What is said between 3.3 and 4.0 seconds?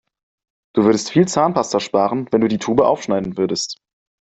würdest.